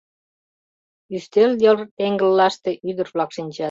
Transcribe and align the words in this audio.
Ӱстел 1.15 1.51
йыр 1.61 1.77
теҥгыллаште 1.97 2.71
ӱдыр-влак 2.89 3.29
шинчат. 3.35 3.59